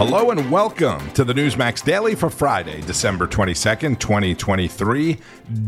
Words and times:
Hello 0.00 0.30
and 0.30 0.50
welcome 0.50 1.10
to 1.10 1.24
the 1.24 1.34
Newsmax 1.34 1.84
Daily 1.84 2.14
for 2.14 2.30
Friday, 2.30 2.80
December 2.80 3.26
22nd, 3.26 3.98
2023. 3.98 5.18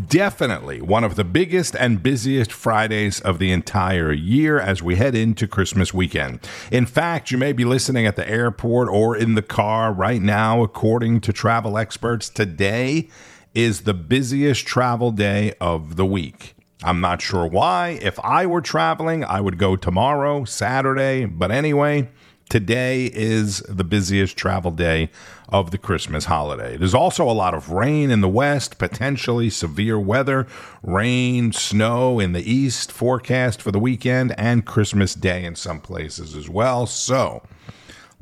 Definitely 0.08 0.80
one 0.80 1.04
of 1.04 1.16
the 1.16 1.22
biggest 1.22 1.76
and 1.76 2.02
busiest 2.02 2.50
Fridays 2.50 3.20
of 3.20 3.38
the 3.38 3.52
entire 3.52 4.10
year 4.10 4.58
as 4.58 4.82
we 4.82 4.96
head 4.96 5.14
into 5.14 5.46
Christmas 5.46 5.92
weekend. 5.92 6.40
In 6.70 6.86
fact, 6.86 7.30
you 7.30 7.36
may 7.36 7.52
be 7.52 7.66
listening 7.66 8.06
at 8.06 8.16
the 8.16 8.26
airport 8.26 8.88
or 8.88 9.14
in 9.14 9.34
the 9.34 9.42
car 9.42 9.92
right 9.92 10.22
now. 10.22 10.62
According 10.62 11.20
to 11.20 11.32
travel 11.34 11.76
experts, 11.76 12.30
today 12.30 13.10
is 13.54 13.82
the 13.82 13.92
busiest 13.92 14.66
travel 14.66 15.10
day 15.10 15.52
of 15.60 15.96
the 15.96 16.06
week. 16.06 16.54
I'm 16.82 17.02
not 17.02 17.20
sure 17.20 17.46
why. 17.46 17.98
If 18.00 18.18
I 18.20 18.46
were 18.46 18.62
traveling, 18.62 19.24
I 19.24 19.42
would 19.42 19.58
go 19.58 19.76
tomorrow, 19.76 20.46
Saturday, 20.46 21.26
but 21.26 21.50
anyway. 21.50 22.08
Today 22.52 23.06
is 23.06 23.60
the 23.60 23.82
busiest 23.82 24.36
travel 24.36 24.72
day 24.72 25.08
of 25.48 25.70
the 25.70 25.78
Christmas 25.78 26.26
holiday. 26.26 26.76
There's 26.76 26.92
also 26.92 27.26
a 27.26 27.32
lot 27.32 27.54
of 27.54 27.70
rain 27.70 28.10
in 28.10 28.20
the 28.20 28.28
west, 28.28 28.76
potentially 28.76 29.48
severe 29.48 29.98
weather, 29.98 30.46
rain, 30.82 31.52
snow 31.52 32.20
in 32.20 32.32
the 32.32 32.42
east 32.42 32.92
forecast 32.92 33.62
for 33.62 33.72
the 33.72 33.78
weekend, 33.78 34.38
and 34.38 34.66
Christmas 34.66 35.14
Day 35.14 35.46
in 35.46 35.56
some 35.56 35.80
places 35.80 36.36
as 36.36 36.46
well. 36.50 36.84
So, 36.84 37.42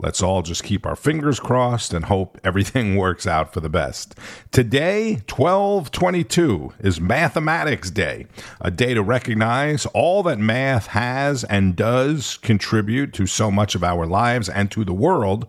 Let's 0.03 0.23
all 0.23 0.41
just 0.41 0.65
keep 0.65 0.87
our 0.87 0.97
fingers 0.97 1.39
crossed 1.39 1.93
and 1.93 2.07
hope 2.07 2.41
everything 2.45 2.97
works 2.97 3.27
out 3.27 3.53
for 3.53 3.61
the 3.61 3.69
best. 3.69 4.15
Today, 4.51 5.21
1222, 5.29 6.73
is 6.81 7.01
Mathematics 7.01 7.91
Day, 7.91 8.27
a 8.63 8.71
day 8.71 8.95
to 8.95 9.03
recognize 9.03 9.85
all 9.87 10.23
that 10.23 10.39
math 10.39 10.89
has 10.89 11.45
and 11.45 11.77
does 11.77 12.39
contribute 12.39 13.13
to 13.13 13.27
so 13.27 13.51
much 13.51 13.75
of 13.75 13.85
our 13.85 14.07
lives 14.07 14.49
and 14.49 14.71
to 14.71 14.87
the 14.87 14.95
world. 14.95 15.47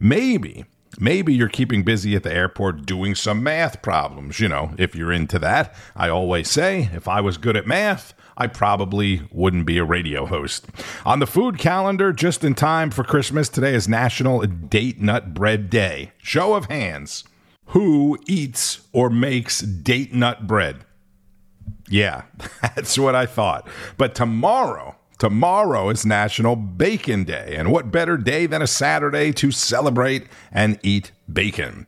Maybe 0.00 0.64
Maybe 1.00 1.34
you're 1.34 1.48
keeping 1.48 1.84
busy 1.84 2.14
at 2.14 2.22
the 2.22 2.32
airport 2.32 2.84
doing 2.84 3.14
some 3.14 3.42
math 3.42 3.82
problems, 3.82 4.40
you 4.40 4.48
know, 4.48 4.74
if 4.78 4.94
you're 4.94 5.12
into 5.12 5.38
that. 5.38 5.74
I 5.96 6.08
always 6.08 6.50
say, 6.50 6.90
if 6.92 7.08
I 7.08 7.20
was 7.20 7.38
good 7.38 7.56
at 7.56 7.66
math, 7.66 8.14
I 8.36 8.46
probably 8.46 9.22
wouldn't 9.30 9.66
be 9.66 9.78
a 9.78 9.84
radio 9.84 10.26
host. 10.26 10.66
On 11.04 11.18
the 11.18 11.26
food 11.26 11.58
calendar, 11.58 12.12
just 12.12 12.44
in 12.44 12.54
time 12.54 12.90
for 12.90 13.04
Christmas, 13.04 13.48
today 13.48 13.74
is 13.74 13.88
National 13.88 14.40
Date 14.42 15.00
Nut 15.00 15.34
Bread 15.34 15.70
Day. 15.70 16.12
Show 16.18 16.54
of 16.54 16.66
hands. 16.66 17.24
Who 17.66 18.18
eats 18.26 18.82
or 18.92 19.08
makes 19.08 19.60
date 19.60 20.12
nut 20.12 20.46
bread? 20.46 20.84
Yeah, 21.88 22.22
that's 22.62 22.98
what 22.98 23.14
I 23.14 23.26
thought. 23.26 23.68
But 23.96 24.14
tomorrow, 24.14 24.96
Tomorrow 25.22 25.90
is 25.90 26.04
National 26.04 26.56
Bacon 26.56 27.22
Day, 27.22 27.54
and 27.56 27.70
what 27.70 27.92
better 27.92 28.16
day 28.16 28.46
than 28.46 28.60
a 28.60 28.66
Saturday 28.66 29.30
to 29.34 29.52
celebrate 29.52 30.26
and 30.50 30.80
eat 30.82 31.12
bacon? 31.32 31.86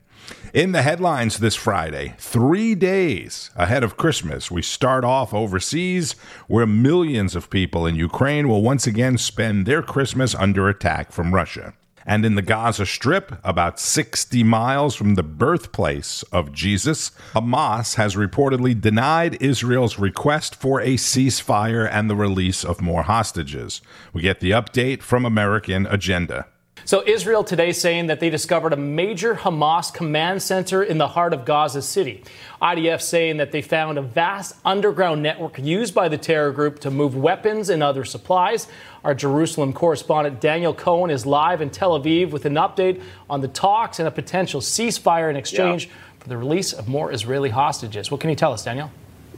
In 0.53 0.71
the 0.71 0.83
headlines 0.83 1.39
this 1.39 1.57
Friday, 1.57 2.15
three 2.17 2.77
days 2.77 3.51
ahead 3.57 3.83
of 3.83 3.97
Christmas, 3.97 4.53
we 4.53 4.63
start 4.63 5.03
off 5.03 5.35
overseas 5.35 6.13
where 6.47 6.65
millions 6.65 7.35
of 7.35 7.51
people 7.51 7.87
in 7.87 7.97
Ukraine 7.97 8.49
will 8.49 8.63
once 8.63 8.87
again 8.87 9.19
spend 9.19 9.67
their 9.67 9.83
Christmas 9.83 10.37
under 10.37 10.69
attack 10.69 11.11
from 11.11 11.35
Russia. 11.35 11.75
And 12.07 12.25
in 12.25 12.35
the 12.35 12.43
Gaza 12.43 12.87
Strip, 12.87 13.39
about 13.43 13.81
60 13.81 14.43
miles 14.43 14.95
from 14.95 15.15
the 15.15 15.23
birthplace 15.23 16.23
of 16.25 16.53
Jesus, 16.53 17.11
Hamas 17.35 17.95
has 17.95 18.15
reportedly 18.15 18.79
denied 18.79 19.43
Israel's 19.43 19.99
request 19.99 20.55
for 20.55 20.81
a 20.81 20.95
ceasefire 20.95 21.89
and 21.91 22.11
the 22.11 22.17
release 22.17 22.65
of 22.65 22.81
more 22.81 23.05
hostages. 23.05 23.81
We 24.13 24.23
get 24.23 24.41
the 24.41 24.51
update 24.51 25.03
from 25.03 25.25
American 25.25 25.87
Agenda. 25.87 26.47
So, 26.87 27.03
Israel 27.07 27.45
today 27.45 27.73
saying 27.73 28.09
that 28.09 28.21
they 28.21 28.29
discovered 28.29 28.75
a 28.75 28.77
major 28.77 29.37
Hamas 29.37 29.93
command 29.93 30.43
center 30.43 30.83
in 30.83 30.99
the 30.99 31.09
heart 31.09 31.33
of 31.33 31.47
Gaza 31.47 31.81
City. 31.81 32.23
IDF 32.61 33.01
saying 33.01 33.39
that 33.39 33.53
they 33.53 33.63
found 33.63 33.97
a 33.97 34.03
vast 34.03 34.57
underground 34.67 35.23
network 35.23 35.59
used 35.59 35.95
by 35.95 36.11
the 36.11 36.19
terror 36.19 36.53
group 36.53 36.81
to 36.81 36.91
move 36.91 37.17
weapons 37.17 37.71
and 37.71 37.83
other 37.83 38.05
supplies. 38.05 38.69
Our 39.03 39.15
Jerusalem 39.15 39.73
correspondent 39.73 40.43
Daniel 40.43 40.75
Cohen 40.75 41.11
is 41.11 41.25
live 41.25 41.63
in 41.63 41.71
Tel 41.71 41.99
Aviv 41.99 42.33
with 42.33 42.45
an 42.45 42.57
update 42.57 43.03
on 43.31 43.41
the 43.41 43.49
talks 43.49 43.99
and 43.99 44.07
a 44.07 44.11
potential 44.11 44.61
ceasefire 44.61 45.31
in 45.31 45.37
exchange 45.37 45.87
yeah. 45.87 45.93
for 46.19 46.29
the 46.29 46.37
release 46.37 46.75
of 46.75 46.87
more 46.87 47.11
Israeli 47.11 47.49
hostages. 47.49 48.11
What 48.11 48.21
can 48.21 48.29
you 48.29 48.37
tell 48.37 48.53
us, 48.53 48.63
Daniel? 48.63 48.91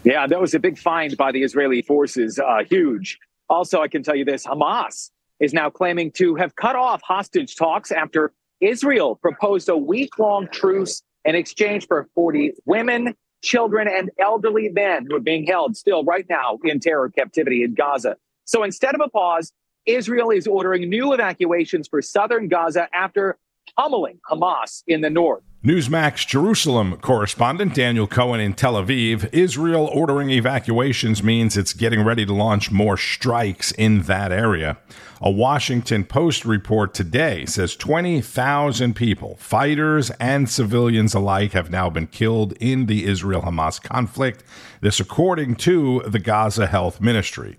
Yeah, 0.02 0.26
that 0.26 0.40
was 0.40 0.52
a 0.54 0.58
big 0.58 0.78
find 0.78 1.16
by 1.16 1.30
the 1.30 1.44
Israeli 1.44 1.82
forces. 1.82 2.40
Uh, 2.40 2.64
huge. 2.68 3.20
Also, 3.48 3.80
I 3.80 3.86
can 3.86 4.02
tell 4.02 4.16
you 4.16 4.24
this 4.24 4.44
Hamas 4.44 5.10
is 5.40 5.52
now 5.52 5.70
claiming 5.70 6.10
to 6.12 6.34
have 6.36 6.56
cut 6.56 6.76
off 6.76 7.02
hostage 7.02 7.56
talks 7.56 7.92
after 7.92 8.32
Israel 8.60 9.16
proposed 9.16 9.68
a 9.68 9.76
week 9.76 10.18
long 10.18 10.48
truce 10.48 11.02
in 11.24 11.34
exchange 11.34 11.86
for 11.86 12.08
40 12.14 12.52
women, 12.64 13.14
children, 13.42 13.88
and 13.88 14.10
elderly 14.18 14.68
men 14.68 15.06
who 15.08 15.16
are 15.16 15.20
being 15.20 15.46
held 15.46 15.76
still 15.76 16.04
right 16.04 16.26
now 16.28 16.58
in 16.64 16.80
terror 16.80 17.10
captivity 17.10 17.62
in 17.62 17.74
Gaza. 17.74 18.16
So 18.44 18.62
instead 18.62 18.94
of 18.94 19.00
a 19.04 19.08
pause, 19.08 19.52
Israel 19.84 20.30
is 20.30 20.46
ordering 20.46 20.88
new 20.88 21.12
evacuations 21.12 21.88
for 21.88 22.00
southern 22.00 22.48
Gaza 22.48 22.88
after 22.94 23.38
pummeling 23.76 24.20
Hamas 24.28 24.82
in 24.86 25.00
the 25.00 25.10
north. 25.10 25.42
Newsmax 25.66 26.24
Jerusalem 26.28 26.96
correspondent 26.98 27.74
Daniel 27.74 28.06
Cohen 28.06 28.38
in 28.38 28.52
Tel 28.52 28.74
Aviv. 28.74 29.28
Israel 29.32 29.90
ordering 29.92 30.30
evacuations 30.30 31.24
means 31.24 31.56
it's 31.56 31.72
getting 31.72 32.04
ready 32.04 32.24
to 32.24 32.32
launch 32.32 32.70
more 32.70 32.96
strikes 32.96 33.72
in 33.72 34.02
that 34.02 34.30
area. 34.30 34.78
A 35.20 35.28
Washington 35.28 36.04
Post 36.04 36.44
report 36.44 36.94
today 36.94 37.46
says 37.46 37.74
20,000 37.74 38.94
people, 38.94 39.34
fighters 39.40 40.10
and 40.20 40.48
civilians 40.48 41.14
alike, 41.14 41.50
have 41.50 41.68
now 41.68 41.90
been 41.90 42.06
killed 42.06 42.52
in 42.60 42.86
the 42.86 43.04
Israel 43.04 43.42
Hamas 43.42 43.82
conflict. 43.82 44.44
This, 44.82 45.00
according 45.00 45.56
to 45.56 46.00
the 46.06 46.20
Gaza 46.20 46.68
Health 46.68 47.00
Ministry. 47.00 47.58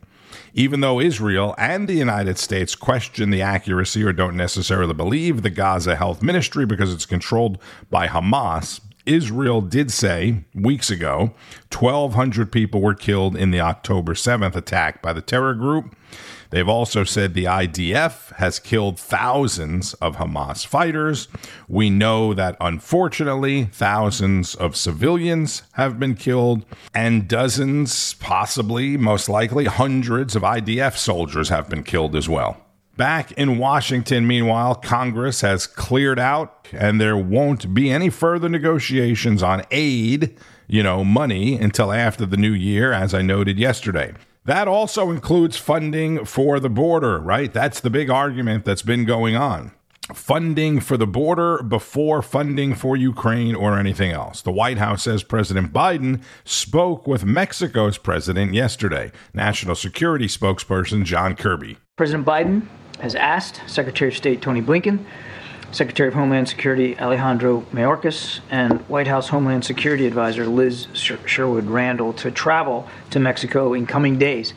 Even 0.53 0.81
though 0.81 0.99
Israel 0.99 1.55
and 1.57 1.87
the 1.87 1.93
United 1.93 2.37
States 2.37 2.75
question 2.75 3.29
the 3.29 3.41
accuracy 3.41 4.03
or 4.03 4.13
don't 4.13 4.35
necessarily 4.35 4.93
believe 4.93 5.41
the 5.41 5.49
Gaza 5.49 5.95
Health 5.95 6.21
Ministry 6.21 6.65
because 6.65 6.93
it's 6.93 7.05
controlled 7.05 7.57
by 7.89 8.07
Hamas, 8.07 8.81
Israel 9.07 9.61
did 9.61 9.91
say 9.91 10.43
weeks 10.53 10.89
ago 10.89 11.33
1,200 11.71 12.51
people 12.51 12.81
were 12.81 12.93
killed 12.93 13.35
in 13.35 13.51
the 13.51 13.61
October 13.61 14.13
7th 14.13 14.55
attack 14.55 15.01
by 15.01 15.13
the 15.13 15.21
terror 15.21 15.53
group. 15.53 15.95
They've 16.49 16.67
also 16.67 17.03
said 17.03 17.33
the 17.33 17.45
IDF 17.45 18.33
has 18.35 18.59
killed 18.59 18.99
thousands 18.99 19.93
of 19.95 20.17
Hamas 20.17 20.65
fighters. 20.65 21.27
We 21.67 21.89
know 21.89 22.33
that 22.33 22.55
unfortunately, 22.61 23.65
thousands 23.65 24.55
of 24.55 24.77
civilians 24.77 25.63
have 25.73 25.99
been 25.99 26.15
killed, 26.15 26.65
and 26.93 27.27
dozens, 27.27 28.13
possibly, 28.15 28.95
most 28.95 29.27
likely, 29.27 29.65
hundreds 29.65 30.35
of 30.35 30.43
IDF 30.43 30.95
soldiers 30.95 31.49
have 31.49 31.69
been 31.69 31.83
killed 31.83 32.15
as 32.15 32.29
well. 32.29 32.66
Back 32.97 33.31
in 33.33 33.59
Washington, 33.59 34.25
meanwhile, 34.25 34.73
Congress 34.73 35.41
has 35.41 35.67
cleared 35.67 36.17
out, 36.17 36.67
and 36.71 36.99
there 36.99 37.15
won't 37.15 37.71
be 37.75 37.91
any 37.91 38.09
further 38.09 38.49
negotiations 38.49 39.43
on 39.43 39.63
aid, 39.69 40.35
you 40.67 40.81
know, 40.81 41.03
money, 41.03 41.59
until 41.59 41.91
after 41.91 42.25
the 42.25 42.37
new 42.37 42.53
year, 42.53 42.91
as 42.91 43.13
I 43.13 43.21
noted 43.21 43.59
yesterday. 43.59 44.15
That 44.45 44.67
also 44.67 45.11
includes 45.11 45.57
funding 45.57 46.25
for 46.25 46.59
the 46.59 46.69
border, 46.69 47.19
right? 47.19 47.53
That's 47.53 47.79
the 47.81 47.91
big 47.91 48.09
argument 48.09 48.65
that's 48.65 48.81
been 48.81 49.05
going 49.05 49.35
on. 49.35 49.73
Funding 50.13 50.79
for 50.79 50.95
the 50.95 51.05
border 51.05 51.61
before 51.61 52.21
funding 52.21 52.75
for 52.75 52.95
Ukraine 52.95 53.55
or 53.55 53.77
anything 53.77 54.11
else. 54.11 54.41
The 54.41 54.51
White 54.51 54.77
House 54.77 55.03
says 55.03 55.21
President 55.21 55.73
Biden 55.73 56.21
spoke 56.45 57.05
with 57.05 57.25
Mexico's 57.25 57.97
president 57.97 58.53
yesterday. 58.53 59.11
National 59.33 59.75
Security 59.75 60.27
spokesperson 60.27 61.03
John 61.03 61.35
Kirby. 61.35 61.77
President 61.97 62.25
Biden 62.25 62.67
has 63.01 63.15
asked 63.15 63.61
Secretary 63.67 64.09
of 64.09 64.17
State 64.17 64.41
Tony 64.41 64.61
Blinken 64.61 65.03
Secretary 65.71 66.07
of 66.07 66.13
Homeland 66.13 66.47
Security 66.47 66.97
Alejandro 66.97 67.61
Mayorkas 67.73 68.39
and 68.49 68.79
White 68.87 69.07
House 69.07 69.27
Homeland 69.27 69.65
Security 69.65 70.07
Advisor 70.07 70.47
Liz 70.47 70.87
Sherwood 70.93 71.65
Randall 71.65 72.13
to 72.13 72.31
travel 72.31 72.87
to 73.09 73.19
Mexico 73.19 73.73
in 73.73 73.85
coming 73.85 74.17
days 74.17 74.53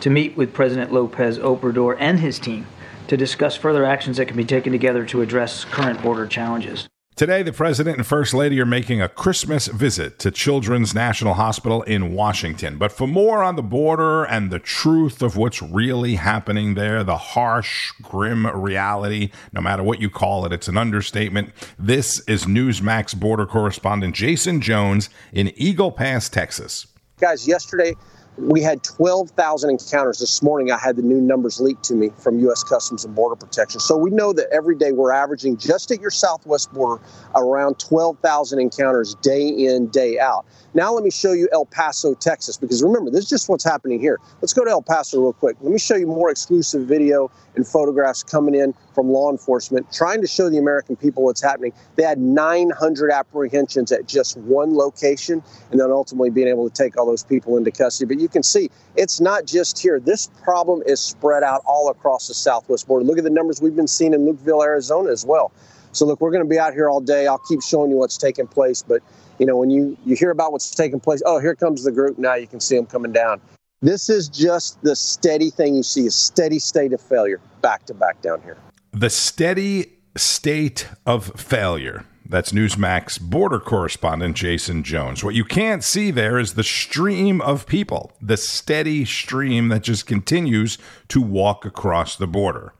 to 0.00 0.10
meet 0.10 0.36
with 0.36 0.54
President 0.54 0.92
Lopez 0.92 1.38
Obrador 1.38 1.96
and 1.98 2.20
his 2.20 2.38
team 2.38 2.66
to 3.08 3.16
discuss 3.16 3.56
further 3.56 3.84
actions 3.84 4.16
that 4.16 4.26
can 4.26 4.36
be 4.36 4.44
taken 4.44 4.72
together 4.72 5.04
to 5.06 5.22
address 5.22 5.64
current 5.64 6.00
border 6.02 6.26
challenges. 6.26 6.88
Today, 7.14 7.42
the 7.42 7.52
President 7.52 7.98
and 7.98 8.06
First 8.06 8.32
Lady 8.32 8.58
are 8.58 8.66
making 8.66 9.02
a 9.02 9.08
Christmas 9.08 9.66
visit 9.66 10.18
to 10.20 10.30
Children's 10.30 10.94
National 10.94 11.34
Hospital 11.34 11.82
in 11.82 12.14
Washington. 12.14 12.78
But 12.78 12.90
for 12.90 13.06
more 13.06 13.42
on 13.42 13.56
the 13.56 13.62
border 13.62 14.24
and 14.24 14.50
the 14.50 14.58
truth 14.58 15.20
of 15.20 15.36
what's 15.36 15.60
really 15.60 16.14
happening 16.14 16.72
there, 16.72 17.04
the 17.04 17.18
harsh, 17.18 17.92
grim 18.00 18.46
reality, 18.46 19.30
no 19.52 19.60
matter 19.60 19.82
what 19.82 20.00
you 20.00 20.08
call 20.08 20.46
it, 20.46 20.54
it's 20.54 20.68
an 20.68 20.78
understatement. 20.78 21.52
This 21.78 22.20
is 22.20 22.46
Newsmax 22.46 23.14
border 23.14 23.44
correspondent 23.44 24.16
Jaeson 24.16 24.62
Jones 24.62 25.10
in 25.34 25.52
Eagle 25.54 25.92
Pass, 25.92 26.30
Texas. 26.30 26.86
Guys, 27.20 27.46
yesterday 27.46 27.94
we 28.38 28.62
had 28.62 28.82
12,000 28.82 29.70
encounters 29.70 30.18
this 30.18 30.42
morning. 30.42 30.70
I 30.70 30.78
had 30.78 30.96
the 30.96 31.02
new 31.02 31.20
numbers 31.20 31.60
leaked 31.60 31.84
to 31.84 31.94
me 31.94 32.10
from 32.18 32.38
U.S. 32.40 32.64
Customs 32.64 33.04
and 33.04 33.14
Border 33.14 33.36
Protection. 33.36 33.78
So 33.80 33.96
we 33.96 34.10
know 34.10 34.32
that 34.32 34.46
every 34.50 34.74
day 34.74 34.92
we're 34.92 35.12
averaging 35.12 35.58
just 35.58 35.90
at 35.90 36.00
your 36.00 36.10
southwest 36.10 36.72
border 36.72 37.02
around 37.34 37.78
12,000 37.78 38.58
encounters 38.58 39.14
day 39.16 39.48
in, 39.48 39.88
day 39.88 40.18
out. 40.18 40.46
Now 40.74 40.94
let 40.94 41.04
me 41.04 41.10
show 41.10 41.32
you 41.32 41.48
El 41.52 41.66
Paso, 41.66 42.14
Texas, 42.14 42.56
because 42.56 42.82
remember, 42.82 43.10
this 43.10 43.24
is 43.24 43.28
just 43.28 43.48
what's 43.50 43.64
happening 43.64 44.00
here. 44.00 44.18
Let's 44.40 44.54
go 44.54 44.64
to 44.64 44.70
El 44.70 44.80
Paso 44.80 45.20
real 45.20 45.34
quick. 45.34 45.58
Let 45.60 45.70
me 45.70 45.78
show 45.78 45.96
you 45.96 46.06
more 46.06 46.30
exclusive 46.30 46.86
video 46.86 47.30
and 47.56 47.66
photographs 47.66 48.22
coming 48.22 48.54
in 48.54 48.72
from 48.94 49.10
law 49.10 49.30
enforcement, 49.30 49.92
trying 49.92 50.22
to 50.22 50.26
show 50.26 50.48
the 50.48 50.56
American 50.56 50.96
people 50.96 51.24
what's 51.24 51.42
happening. 51.42 51.74
They 51.96 52.04
had 52.04 52.18
900 52.18 53.10
apprehensions 53.10 53.92
at 53.92 54.06
just 54.06 54.38
one 54.38 54.74
location, 54.74 55.42
and 55.70 55.78
then 55.78 55.90
ultimately 55.90 56.30
being 56.30 56.48
able 56.48 56.68
to 56.68 56.74
take 56.74 56.96
all 56.96 57.04
those 57.04 57.22
people 57.22 57.58
into 57.58 57.70
custody. 57.70 58.14
But 58.14 58.21
you 58.22 58.28
can 58.28 58.42
see 58.42 58.70
it's 58.96 59.20
not 59.20 59.44
just 59.44 59.78
here. 59.78 60.00
This 60.00 60.28
problem 60.42 60.82
is 60.86 61.00
spread 61.00 61.42
out 61.42 61.62
all 61.66 61.90
across 61.90 62.28
the 62.28 62.34
southwest 62.34 62.86
border. 62.86 63.04
Look 63.04 63.18
at 63.18 63.24
the 63.24 63.30
numbers 63.30 63.60
we've 63.60 63.76
been 63.76 63.88
seeing 63.88 64.14
in 64.14 64.20
Lukeville, 64.20 64.64
Arizona 64.64 65.10
as 65.10 65.26
well. 65.26 65.52
So 65.92 66.06
look, 66.06 66.20
we're 66.20 66.30
going 66.30 66.44
to 66.44 66.48
be 66.48 66.58
out 66.58 66.72
here 66.72 66.88
all 66.88 67.00
day. 67.00 67.26
I'll 67.26 67.42
keep 67.48 67.62
showing 67.62 67.90
you 67.90 67.98
what's 67.98 68.16
taking 68.16 68.46
place, 68.46 68.82
but 68.82 69.02
you 69.38 69.46
know, 69.46 69.56
when 69.56 69.70
you 69.70 69.96
you 70.04 70.16
hear 70.16 70.30
about 70.30 70.52
what's 70.52 70.70
taking 70.70 71.00
place, 71.00 71.22
oh, 71.26 71.38
here 71.38 71.54
comes 71.54 71.84
the 71.84 71.92
group. 71.92 72.18
Now 72.18 72.34
you 72.34 72.46
can 72.46 72.60
see 72.60 72.76
them 72.76 72.86
coming 72.86 73.12
down. 73.12 73.40
This 73.80 74.08
is 74.08 74.28
just 74.28 74.80
the 74.82 74.94
steady 74.94 75.50
thing 75.50 75.74
you 75.74 75.82
see, 75.82 76.06
a 76.06 76.10
steady 76.10 76.60
state 76.60 76.92
of 76.92 77.00
failure 77.00 77.40
back 77.60 77.84
to 77.86 77.94
back 77.94 78.22
down 78.22 78.40
here. 78.42 78.56
The 78.92 79.10
steady 79.10 79.94
state 80.16 80.88
of 81.04 81.32
failure. 81.40 82.04
That's 82.32 82.52
Newsmax 82.52 83.20
border 83.20 83.60
correspondent 83.60 84.38
Jaeson 84.38 84.84
Jones. 84.84 85.22
What 85.22 85.34
you 85.34 85.44
can't 85.44 85.84
see 85.84 86.10
there 86.10 86.38
is 86.38 86.54
the 86.54 86.62
stream 86.62 87.42
of 87.42 87.66
people, 87.66 88.10
the 88.22 88.38
steady 88.38 89.04
stream 89.04 89.68
that 89.68 89.82
just 89.82 90.06
continues 90.06 90.78
to 91.08 91.20
walk 91.20 91.66
across 91.66 92.16
the 92.16 92.26
border 92.26 92.72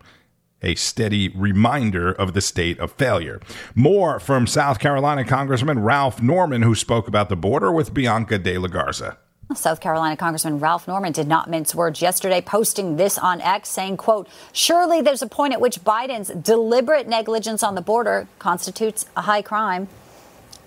a 0.62 0.74
steady 0.76 1.28
reminder 1.28 2.12
of 2.12 2.32
the 2.32 2.40
state 2.40 2.78
of 2.78 2.92
failure. 2.92 3.40
More 3.74 4.18
from 4.20 4.46
South 4.46 4.78
Carolina 4.78 5.24
Congressman 5.24 5.80
Ralph 5.80 6.22
Norman, 6.22 6.62
who 6.62 6.74
spoke 6.74 7.06
about 7.06 7.28
the 7.28 7.36
border 7.36 7.70
with 7.70 7.92
Bianca 7.92 8.38
de 8.38 8.56
la 8.56 8.68
Garza. 8.68 9.18
South 9.56 9.80
Carolina 9.80 10.16
Congressman 10.16 10.58
Ralph 10.58 10.86
Norman 10.88 11.12
did 11.12 11.28
not 11.28 11.48
mince 11.48 11.74
words 11.74 12.02
yesterday, 12.02 12.40
posting 12.40 12.96
this 12.96 13.18
on 13.18 13.40
X, 13.40 13.68
saying, 13.68 13.96
quote, 13.96 14.28
surely 14.52 15.00
there's 15.00 15.22
a 15.22 15.26
point 15.26 15.52
at 15.52 15.60
which 15.60 15.82
Biden's 15.84 16.28
deliberate 16.28 17.08
negligence 17.08 17.62
on 17.62 17.74
the 17.74 17.80
border 17.80 18.28
constitutes 18.38 19.06
a 19.16 19.22
high 19.22 19.42
crime. 19.42 19.88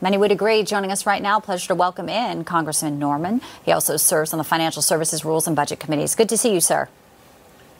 Many 0.01 0.17
would 0.17 0.31
agree. 0.31 0.63
Joining 0.63 0.91
us 0.91 1.05
right 1.05 1.21
now, 1.21 1.39
pleasure 1.39 1.67
to 1.67 1.75
welcome 1.75 2.09
in 2.09 2.43
Congressman 2.43 2.99
Norman. 2.99 3.41
He 3.63 3.71
also 3.71 3.97
serves 3.97 4.33
on 4.33 4.37
the 4.37 4.43
Financial 4.43 4.81
Services 4.81 5.23
Rules 5.23 5.47
and 5.47 5.55
Budget 5.55 5.79
Committees. 5.79 6.15
Good 6.15 6.29
to 6.29 6.37
see 6.37 6.53
you, 6.53 6.59
sir. 6.59 6.89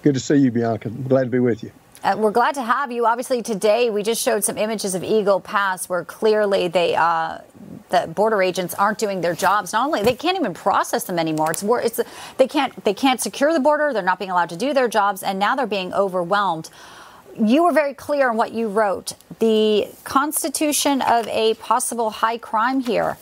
Good 0.02 0.14
to 0.14 0.20
see 0.20 0.36
you, 0.36 0.52
Bianca. 0.52 0.90
Glad 0.90 1.26
to 1.26 1.30
be 1.30 1.40
with 1.40 1.64
you. 1.64 1.72
Uh, 2.06 2.16
we're 2.16 2.30
glad 2.30 2.54
to 2.54 2.62
have 2.62 2.92
you. 2.92 3.08
Obviously, 3.08 3.42
today 3.42 3.90
we 3.90 4.04
just 4.04 4.22
showed 4.22 4.44
some 4.44 4.60
images 4.60 4.94
of 4.94 5.04
Eagle 5.04 5.40
Pass 5.40 5.90
where 5.90 6.06
clearly 6.06 6.68
they, 6.68 6.94
uh, 6.94 7.40
the 7.90 8.06
border 8.06 8.44
agents 8.44 8.76
aren't 8.76 9.00
doing 9.00 9.22
their 9.22 9.34
jobs. 9.34 9.74
Not 9.74 9.88
only 9.88 10.04
they 10.04 10.14
can't 10.14 10.38
even 10.38 10.54
process 10.54 11.06
them 11.06 11.18
anymore. 11.18 11.50
It's, 11.50 11.64
it's 11.64 12.00
they 12.38 12.48
can't 12.48 12.84
they 12.84 12.94
can't 12.94 13.20
secure 13.20 13.52
the 13.54 13.60
border. 13.60 13.92
They're 13.92 14.04
not 14.04 14.20
being 14.20 14.30
allowed 14.30 14.50
to 14.50 14.56
do 14.56 14.72
their 14.72 14.88
jobs, 14.88 15.24
and 15.24 15.40
now 15.40 15.56
they're 15.56 15.66
being 15.66 15.96
overwhelmed. 15.96 16.70
You 17.40 17.64
were 17.64 17.72
very 17.72 17.96
clear 17.96 18.30
on 18.30 18.38
what 18.38 18.54
you 18.54 18.68
wrote. 18.68 19.14
The 19.40 19.88
constitution 20.04 21.02
of 21.02 21.28
a 21.30 21.56
possible 21.56 22.12
high 22.12 22.38
crime 22.38 22.82
here. 22.82 23.18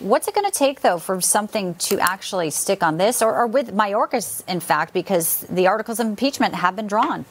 What's 0.00 0.26
it 0.26 0.34
going 0.34 0.50
to 0.50 0.58
take, 0.58 0.80
though, 0.80 0.98
for 0.98 1.20
something 1.20 1.76
to 1.76 2.00
actually 2.00 2.50
stick 2.50 2.82
on 2.82 2.98
this, 2.98 3.22
or, 3.22 3.32
or 3.32 3.46
with 3.46 3.72
Mayorkas, 3.72 4.42
in 4.48 4.58
fact, 4.58 4.92
because 4.92 5.42
the 5.48 5.68
articles 5.68 6.00
of 6.00 6.08
impeachment 6.08 6.56
have 6.56 6.74
been 6.74 6.88
drawn? 6.88 7.26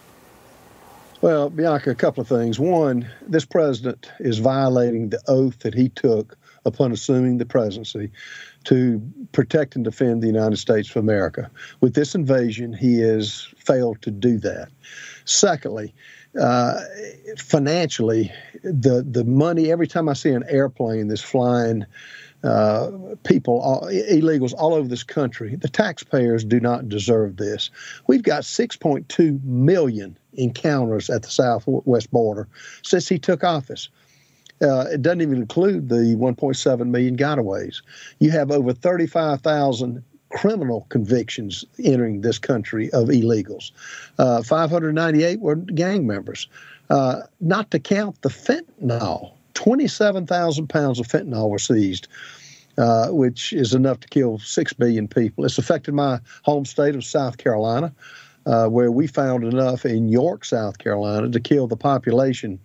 Well, 1.23 1.49
Bianca, 1.49 1.89
a 1.89 1.95
couple 1.95 2.19
of 2.19 2.27
things. 2.27 2.59
One, 2.59 3.09
this 3.25 3.45
president 3.45 4.11
is 4.19 4.39
violating 4.39 5.07
the 5.07 5.21
oath 5.29 5.59
that 5.59 5.73
he 5.73 5.87
took 5.87 6.37
upon 6.65 6.91
assuming 6.91 7.37
the 7.37 7.45
presidency 7.45 8.11
to 8.65 9.01
protect 9.31 9.77
and 9.77 9.85
defend 9.85 10.21
the 10.21 10.27
United 10.27 10.57
States 10.57 10.89
of 10.89 10.97
America. 10.97 11.49
With 11.79 11.93
this 11.93 12.13
invasion, 12.13 12.73
he 12.73 12.99
has 12.99 13.47
failed 13.55 14.01
to 14.01 14.11
do 14.11 14.37
that. 14.39 14.67
Secondly, 15.23 15.95
uh, 16.37 16.81
financially, 17.37 18.29
the 18.61 19.05
the 19.09 19.23
money 19.23 19.71
every 19.71 19.87
time 19.87 20.09
I 20.09 20.13
see 20.13 20.31
an 20.31 20.43
airplane 20.49 21.07
that's 21.07 21.21
flying 21.21 21.85
uh, 22.43 22.91
people, 23.23 23.59
all, 23.61 23.83
illegals 23.83 24.53
all 24.57 24.73
over 24.73 24.87
this 24.87 25.03
country, 25.03 25.55
the 25.55 25.69
taxpayers 25.69 26.43
do 26.43 26.59
not 26.59 26.89
deserve 26.89 27.37
this. 27.37 27.69
We've 28.07 28.23
got 28.23 28.43
6.2 28.43 29.43
million 29.43 30.17
encounters 30.33 31.09
at 31.09 31.23
the 31.23 31.29
southwest 31.29 32.11
border 32.11 32.47
since 32.81 33.07
he 33.07 33.17
took 33.17 33.43
office. 33.43 33.89
Uh, 34.61 34.85
it 34.91 35.01
doesn't 35.01 35.21
even 35.21 35.37
include 35.37 35.89
the 35.89 36.15
1.7 36.17 36.87
million 36.87 37.17
gotaways. 37.17 37.81
You 38.19 38.31
have 38.31 38.51
over 38.51 38.73
35,000 38.73 40.03
criminal 40.29 40.85
convictions 40.89 41.63
entering 41.83 42.21
this 42.21 42.39
country 42.39 42.91
of 42.91 43.07
illegals. 43.07 43.71
Uh, 44.17 44.41
598 44.41 45.39
were 45.39 45.55
gang 45.55 46.07
members. 46.07 46.47
Uh, 46.89 47.21
not 47.39 47.71
to 47.71 47.79
count 47.79 48.21
the 48.21 48.29
fentanyl. 48.29 49.33
27,000 49.53 50.67
pounds 50.67 50.99
of 50.99 51.07
fentanyl 51.07 51.49
were 51.49 51.59
seized, 51.59 52.07
uh, 52.77 53.07
which 53.09 53.53
is 53.53 53.73
enough 53.73 53.99
to 54.01 54.07
kill 54.07 54.39
6 54.39 54.73
billion 54.73 55.07
people. 55.07 55.45
It's 55.45 55.57
affected 55.57 55.93
my 55.93 56.19
home 56.43 56.65
state 56.65 56.95
of 56.95 57.03
South 57.03 57.37
Carolina 57.37 57.93
uh, 58.45 58.67
where 58.67 58.91
we 58.91 59.07
found 59.07 59.43
enough 59.43 59.85
in 59.85 60.09
York, 60.09 60.45
South 60.45 60.77
Carolina, 60.77 61.29
to 61.29 61.39
kill 61.39 61.67
the 61.67 61.77
population 61.77 62.59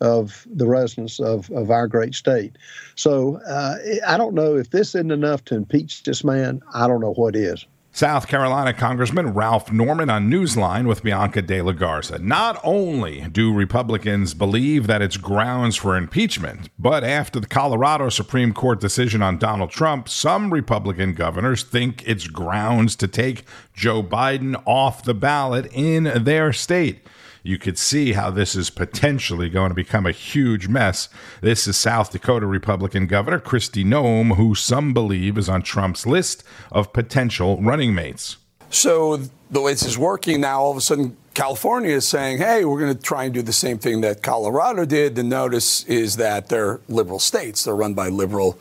of 0.00 0.46
the 0.50 0.66
residents 0.66 1.18
of, 1.18 1.50
of 1.50 1.70
our 1.70 1.88
great 1.88 2.14
state. 2.14 2.56
So 2.94 3.40
uh, 3.46 3.76
I 4.06 4.16
don't 4.16 4.34
know 4.34 4.56
if 4.56 4.70
this 4.70 4.94
isn't 4.94 5.10
enough 5.10 5.44
to 5.46 5.56
impeach 5.56 6.04
this 6.04 6.22
man. 6.22 6.62
I 6.72 6.86
don't 6.86 7.00
know 7.00 7.14
what 7.14 7.34
is. 7.34 7.66
South 7.98 8.28
Carolina 8.28 8.72
Congressman 8.72 9.34
Ralph 9.34 9.72
Norman 9.72 10.08
on 10.08 10.30
Newsline 10.30 10.86
with 10.86 11.02
Bianca 11.02 11.42
de 11.42 11.60
la 11.60 11.72
Garza. 11.72 12.20
Not 12.20 12.60
only 12.62 13.22
do 13.22 13.52
Republicans 13.52 14.34
believe 14.34 14.86
that 14.86 15.02
it's 15.02 15.16
grounds 15.16 15.74
for 15.74 15.96
impeachment, 15.96 16.68
but 16.78 17.02
after 17.02 17.40
the 17.40 17.48
Colorado 17.48 18.08
Supreme 18.08 18.54
Court 18.54 18.80
decision 18.80 19.20
on 19.20 19.36
Donald 19.36 19.70
Trump, 19.70 20.08
some 20.08 20.52
Republican 20.54 21.12
governors 21.12 21.64
think 21.64 22.06
it's 22.06 22.28
grounds 22.28 22.94
to 22.94 23.08
take 23.08 23.42
Joe 23.74 24.04
Biden 24.04 24.62
off 24.64 25.02
the 25.02 25.12
ballot 25.12 25.68
in 25.72 26.22
their 26.22 26.52
state 26.52 27.00
you 27.48 27.56
could 27.56 27.78
see 27.78 28.12
how 28.12 28.30
this 28.30 28.54
is 28.54 28.68
potentially 28.68 29.48
going 29.48 29.70
to 29.70 29.74
become 29.74 30.04
a 30.04 30.12
huge 30.12 30.68
mess. 30.68 31.08
This 31.40 31.66
is 31.66 31.78
South 31.78 32.12
Dakota 32.12 32.46
Republican 32.46 33.06
Governor 33.06 33.40
Kristi 33.40 33.86
Noem, 33.86 34.36
who 34.36 34.54
some 34.54 34.92
believe 34.92 35.38
is 35.38 35.48
on 35.48 35.62
Trump's 35.62 36.06
list 36.06 36.44
of 36.70 36.92
potential 36.92 37.58
running 37.62 37.94
mates. 37.94 38.36
So 38.68 39.16
the 39.50 39.62
way 39.62 39.72
this 39.72 39.86
is 39.86 39.96
working 39.96 40.42
now, 40.42 40.60
all 40.60 40.72
of 40.72 40.76
a 40.76 40.82
sudden, 40.82 41.16
California 41.32 41.92
is 41.92 42.06
saying, 42.06 42.36
hey, 42.36 42.66
we're 42.66 42.80
going 42.80 42.94
to 42.94 43.02
try 43.02 43.24
and 43.24 43.32
do 43.32 43.40
the 43.40 43.52
same 43.52 43.78
thing 43.78 44.02
that 44.02 44.22
Colorado 44.22 44.84
did. 44.84 45.14
The 45.14 45.22
notice 45.22 45.84
is 45.84 46.16
that 46.16 46.50
they're 46.50 46.80
liberal 46.86 47.18
states, 47.18 47.64
they're 47.64 47.74
run 47.74 47.94
by 47.94 48.10
liberal 48.10 48.58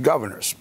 governors. 0.00 0.54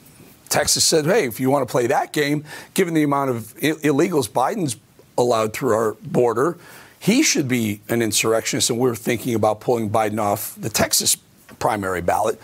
Texas 0.50 0.83
said, 0.83 1.05
hey, 1.05 1.27
if 1.27 1.39
you 1.39 1.50
want 1.50 1.65
to 1.65 1.71
play 1.71 1.88
that 1.88 2.12
game, 2.12 2.43
given 2.74 2.93
the 2.93 3.03
amount 3.03 3.29
of 3.29 3.55
illegals 3.62 4.27
Biden's 4.27 4.75
allowed 5.17 5.53
through 5.53 5.74
our 5.74 5.93
border, 6.01 6.57
he 7.00 7.24
should 7.24 7.48
be 7.48 7.82
an 7.89 8.01
insurrectionist, 8.01 8.70
and 8.70 8.77
we're 8.77 8.96
thinking 8.96 9.34
about 9.34 9.62
pulling 9.62 9.89
Biden 9.89 10.20
off 10.20 10.56
the 10.60 10.70
Texas 10.70 11.18
primary 11.58 12.01
ballot. 12.01 12.39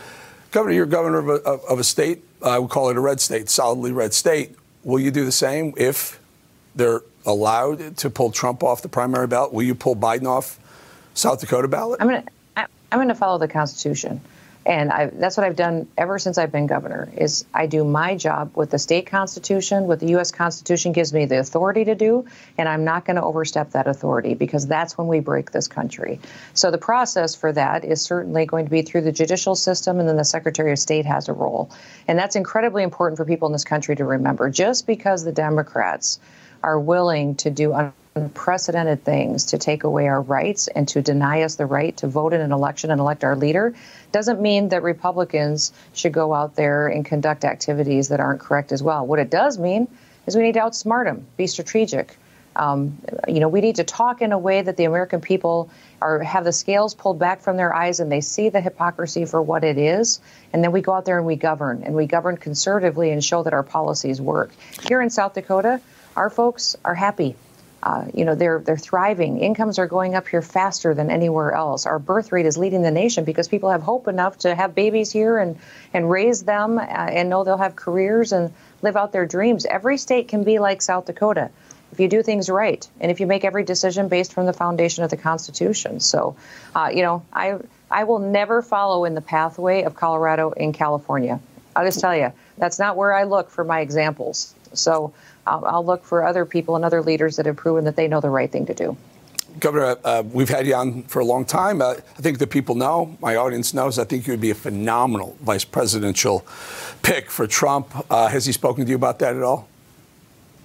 Governor, 0.50 0.74
you're 0.74 0.86
governor 0.86 1.18
of 1.18 1.28
a, 1.28 1.50
of 1.66 1.78
a 1.78 1.84
state, 1.84 2.22
I 2.42 2.58
would 2.58 2.70
call 2.70 2.88
it 2.88 2.96
a 2.96 3.00
red 3.00 3.20
state, 3.20 3.48
solidly 3.48 3.92
red 3.92 4.14
state. 4.14 4.56
Will 4.84 5.00
you 5.00 5.10
do 5.10 5.24
the 5.24 5.32
same 5.32 5.74
if 5.76 6.20
they're 6.74 7.02
allowed 7.24 7.96
to 7.98 8.10
pull 8.10 8.30
Trump 8.30 8.62
off 8.62 8.82
the 8.82 8.88
primary 8.88 9.26
ballot? 9.26 9.52
Will 9.52 9.64
you 9.64 9.74
pull 9.74 9.96
Biden 9.96 10.26
off 10.26 10.58
South 11.14 11.40
Dakota 11.40 11.68
ballot? 11.68 12.00
I'm 12.00 12.08
going 12.08 12.22
to 12.22 12.30
I'm 12.56 12.98
going 12.98 13.08
to 13.08 13.14
follow 13.14 13.36
the 13.38 13.48
Constitution. 13.48 14.20
And 14.66 14.90
I, 14.90 15.06
that's 15.06 15.36
what 15.36 15.46
I've 15.46 15.54
done 15.54 15.86
ever 15.96 16.18
since 16.18 16.38
I've 16.38 16.50
been 16.50 16.66
governor. 16.66 17.08
Is 17.16 17.44
I 17.54 17.66
do 17.66 17.84
my 17.84 18.16
job 18.16 18.56
with 18.56 18.70
the 18.70 18.80
state 18.80 19.06
constitution, 19.06 19.86
what 19.86 20.00
the 20.00 20.08
U.S. 20.08 20.32
Constitution 20.32 20.90
gives 20.90 21.12
me 21.12 21.24
the 21.24 21.38
authority 21.38 21.84
to 21.84 21.94
do, 21.94 22.26
and 22.58 22.68
I'm 22.68 22.84
not 22.84 23.04
going 23.04 23.14
to 23.14 23.22
overstep 23.22 23.70
that 23.70 23.86
authority 23.86 24.34
because 24.34 24.66
that's 24.66 24.98
when 24.98 25.06
we 25.06 25.20
break 25.20 25.52
this 25.52 25.68
country. 25.68 26.18
So 26.52 26.72
the 26.72 26.78
process 26.78 27.36
for 27.36 27.52
that 27.52 27.84
is 27.84 28.02
certainly 28.02 28.44
going 28.44 28.64
to 28.64 28.70
be 28.70 28.82
through 28.82 29.02
the 29.02 29.12
judicial 29.12 29.54
system, 29.54 30.00
and 30.00 30.08
then 30.08 30.16
the 30.16 30.24
Secretary 30.24 30.72
of 30.72 30.80
State 30.80 31.06
has 31.06 31.28
a 31.28 31.32
role, 31.32 31.70
and 32.08 32.18
that's 32.18 32.34
incredibly 32.34 32.82
important 32.82 33.18
for 33.18 33.24
people 33.24 33.46
in 33.46 33.52
this 33.52 33.64
country 33.64 33.94
to 33.94 34.04
remember. 34.04 34.50
Just 34.50 34.84
because 34.84 35.22
the 35.22 35.32
Democrats 35.32 36.18
are 36.64 36.80
willing 36.80 37.36
to 37.36 37.50
do 37.50 37.72
unprecedented 38.16 39.04
things 39.04 39.46
to 39.46 39.58
take 39.58 39.84
away 39.84 40.08
our 40.08 40.20
rights 40.20 40.68
and 40.68 40.88
to 40.88 41.02
deny 41.02 41.42
us 41.42 41.56
the 41.56 41.66
right 41.66 41.96
to 41.98 42.08
vote 42.08 42.32
in 42.32 42.40
an 42.40 42.50
election 42.50 42.90
and 42.90 43.00
elect 43.00 43.22
our 43.22 43.36
leader 43.36 43.74
doesn't 44.10 44.40
mean 44.40 44.70
that 44.70 44.82
Republicans 44.82 45.72
should 45.92 46.12
go 46.12 46.32
out 46.32 46.56
there 46.56 46.88
and 46.88 47.04
conduct 47.04 47.44
activities 47.44 48.08
that 48.08 48.18
aren't 48.18 48.40
correct 48.40 48.72
as 48.72 48.82
well. 48.82 49.06
What 49.06 49.18
it 49.18 49.30
does 49.30 49.58
mean 49.58 49.86
is 50.26 50.34
we 50.34 50.42
need 50.42 50.54
to 50.54 50.60
outsmart 50.60 51.04
them, 51.04 51.26
be 51.36 51.46
strategic. 51.46 52.16
Um, 52.56 52.96
you 53.28 53.38
know, 53.38 53.48
we 53.48 53.60
need 53.60 53.76
to 53.76 53.84
talk 53.84 54.22
in 54.22 54.32
a 54.32 54.38
way 54.38 54.62
that 54.62 54.78
the 54.78 54.84
American 54.84 55.20
people 55.20 55.68
are 56.00 56.20
have 56.20 56.44
the 56.44 56.52
scales 56.52 56.94
pulled 56.94 57.18
back 57.18 57.42
from 57.42 57.58
their 57.58 57.74
eyes 57.74 58.00
and 58.00 58.10
they 58.10 58.22
see 58.22 58.48
the 58.48 58.62
hypocrisy 58.62 59.26
for 59.26 59.42
what 59.42 59.62
it 59.62 59.76
is. 59.76 60.20
And 60.54 60.64
then 60.64 60.72
we 60.72 60.80
go 60.80 60.94
out 60.94 61.04
there 61.04 61.18
and 61.18 61.26
we 61.26 61.36
govern, 61.36 61.82
and 61.82 61.94
we 61.94 62.06
govern 62.06 62.38
conservatively 62.38 63.10
and 63.10 63.22
show 63.22 63.42
that 63.42 63.52
our 63.52 63.62
policies 63.62 64.22
work. 64.22 64.52
Here 64.88 65.02
in 65.02 65.10
South 65.10 65.34
Dakota, 65.34 65.82
our 66.16 66.30
folks 66.30 66.76
are 66.82 66.94
happy. 66.94 67.36
Uh, 67.86 68.04
you 68.12 68.24
know 68.24 68.34
they're 68.34 68.58
they're 68.58 68.76
thriving. 68.76 69.38
Incomes 69.38 69.78
are 69.78 69.86
going 69.86 70.16
up 70.16 70.26
here 70.26 70.42
faster 70.42 70.92
than 70.92 71.08
anywhere 71.08 71.52
else. 71.52 71.86
Our 71.86 72.00
birth 72.00 72.32
rate 72.32 72.44
is 72.44 72.58
leading 72.58 72.82
the 72.82 72.90
nation 72.90 73.24
because 73.24 73.46
people 73.46 73.70
have 73.70 73.80
hope 73.80 74.08
enough 74.08 74.38
to 74.38 74.56
have 74.56 74.74
babies 74.74 75.12
here 75.12 75.38
and 75.38 75.56
and 75.94 76.10
raise 76.10 76.42
them 76.42 76.78
uh, 76.78 76.82
and 76.82 77.30
know 77.30 77.44
they'll 77.44 77.56
have 77.56 77.76
careers 77.76 78.32
and 78.32 78.52
live 78.82 78.96
out 78.96 79.12
their 79.12 79.24
dreams. 79.24 79.66
Every 79.66 79.98
state 79.98 80.26
can 80.26 80.42
be 80.42 80.58
like 80.58 80.82
South 80.82 81.06
Dakota 81.06 81.50
if 81.92 82.00
you 82.00 82.08
do 82.08 82.24
things 82.24 82.50
right 82.50 82.88
and 83.00 83.12
if 83.12 83.20
you 83.20 83.26
make 83.28 83.44
every 83.44 83.62
decision 83.62 84.08
based 84.08 84.32
from 84.32 84.46
the 84.46 84.52
foundation 84.52 85.04
of 85.04 85.10
the 85.10 85.16
Constitution. 85.16 86.00
So, 86.00 86.34
uh, 86.74 86.90
you 86.92 87.02
know, 87.02 87.24
I 87.32 87.60
I 87.88 88.02
will 88.02 88.18
never 88.18 88.62
follow 88.62 89.04
in 89.04 89.14
the 89.14 89.20
pathway 89.20 89.84
of 89.84 89.94
Colorado 89.94 90.50
and 90.50 90.74
California. 90.74 91.38
I'll 91.76 91.84
just 91.84 92.00
tell 92.00 92.16
you 92.16 92.32
that's 92.58 92.80
not 92.80 92.96
where 92.96 93.12
I 93.12 93.22
look 93.22 93.50
for 93.50 93.62
my 93.62 93.78
examples. 93.78 94.56
So 94.72 95.14
I'll, 95.46 95.64
I'll 95.64 95.84
look 95.84 96.04
for 96.04 96.24
other 96.24 96.44
people 96.44 96.76
and 96.76 96.84
other 96.84 97.02
leaders 97.02 97.36
that 97.36 97.46
have 97.46 97.56
proven 97.56 97.84
that 97.84 97.96
they 97.96 98.08
know 98.08 98.20
the 98.20 98.30
right 98.30 98.50
thing 98.50 98.66
to 98.66 98.74
do. 98.74 98.96
Governor, 99.58 99.96
uh, 100.04 100.22
we've 100.32 100.50
had 100.50 100.66
you 100.66 100.74
on 100.74 101.04
for 101.04 101.20
a 101.20 101.24
long 101.24 101.46
time. 101.46 101.80
Uh, 101.80 101.94
I 101.94 102.20
think 102.20 102.38
the 102.38 102.46
people 102.46 102.74
know, 102.74 103.16
my 103.22 103.36
audience 103.36 103.72
knows, 103.72 103.98
I 103.98 104.04
think 104.04 104.26
you 104.26 104.34
would 104.34 104.40
be 104.40 104.50
a 104.50 104.54
phenomenal 104.54 105.36
vice 105.40 105.64
presidential 105.64 106.46
pick 107.02 107.30
for 107.30 107.46
Trump. 107.46 107.90
Uh, 108.10 108.28
has 108.28 108.44
he 108.44 108.52
spoken 108.52 108.84
to 108.84 108.90
you 108.90 108.96
about 108.96 109.18
that 109.20 109.34
at 109.34 109.42
all? 109.42 109.66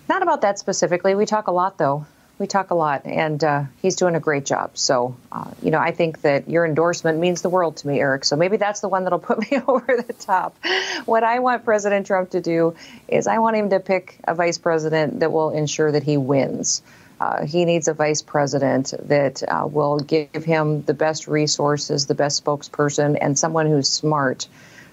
Not 0.10 0.24
about 0.24 0.42
that 0.42 0.60
specifically. 0.60 1.16
We 1.16 1.26
talk 1.26 1.48
a 1.48 1.52
lot, 1.52 1.78
though. 1.78 2.06
We 2.42 2.48
talk 2.48 2.72
a 2.72 2.76
lot, 2.76 3.06
and 3.06 3.44
uh, 3.44 3.64
he's 3.84 3.98
doing 3.98 4.16
a 4.16 4.20
great 4.20 4.46
job. 4.48 4.76
So, 4.76 5.16
uh, 5.32 5.52
you 5.62 5.70
know, 5.70 5.78
I 5.78 5.92
think 5.92 6.22
that 6.22 6.50
your 6.50 6.66
endorsement 6.66 7.20
means 7.20 7.44
the 7.44 7.50
world 7.50 7.78
to 7.78 7.88
me, 7.88 8.00
Eric. 8.00 8.26
So 8.26 8.36
maybe 8.36 8.58
that's 8.58 8.80
the 8.80 8.90
one 8.90 9.04
that'll 9.04 9.20
put 9.32 9.38
me 9.40 9.60
over 9.68 9.86
the 9.96 10.14
top. 10.14 10.58
What 11.06 11.24
I 11.24 11.38
want 11.38 11.64
President 11.66 12.08
Trump 12.08 12.32
to 12.32 12.42
do 12.42 12.76
is 13.08 13.28
I 13.28 13.38
want 13.38 13.58
him 13.58 13.70
to 13.70 13.80
pick 13.80 14.18
a 14.24 14.34
vice 14.34 14.58
president 14.58 15.20
that 15.20 15.32
will 15.32 15.52
ensure 15.52 15.92
that 15.92 16.02
he 16.02 16.18
wins. 16.18 16.82
Uh, 17.20 17.46
he 17.46 17.64
needs 17.64 17.88
a 17.88 17.94
vice 17.94 18.24
president 18.24 18.96
that 19.04 19.44
uh, 19.48 19.68
will 19.68 20.00
give 20.00 20.44
him 20.44 20.82
the 20.82 20.96
best 20.96 21.28
resources, 21.28 22.08
the 22.08 22.16
best 22.16 22.44
spokesperson, 22.44 23.16
and 23.22 23.38
someone 23.38 23.68
who's 23.68 23.88
smart 23.88 24.48